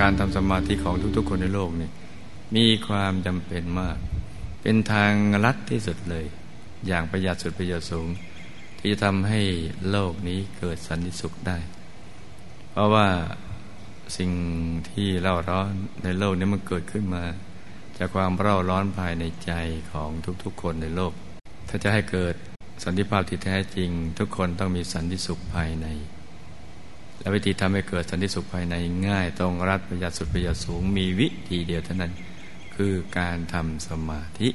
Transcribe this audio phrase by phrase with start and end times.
[0.00, 1.90] การทำสมาธิของทุก ๆ คนในโลกนี่
[2.56, 3.96] มีความจำเป็นมาก
[4.62, 5.12] เป็นทาง
[5.44, 6.26] ลัดที่สุดเลย
[6.86, 8.08] อย่างประหยัดสุดประโยชน์สูง
[8.78, 9.40] ที่จะทำให้
[9.90, 11.58] โลกนี้เกิดสันติสุขได้
[12.70, 13.08] เพราะว่า
[14.16, 14.32] สิ่ง
[14.90, 15.70] ที่เล่าร้อน
[16.04, 17.24] ในโลกนี้มันเกิดขึ้นมา
[17.98, 19.52] จากความเร่าร้อนภายในใจ
[19.92, 20.10] ของ
[20.44, 21.12] ทุกๆ คนในโลก
[21.68, 22.34] ถ้าจะให้เกิด
[22.84, 25.88] สันติภาพที่แท้จริง ทุกคนต้องมีสันติสุขภายใน
[27.20, 28.74] และวิธีทำให้เกิดสันติสุขภายใน
[29.08, 32.12] ง่าย ตรงรัดประหยัดสุดประหยัดสูงมีวิธีเดียวเท่านั้น
[32.74, 34.48] คือการทำสมาธิ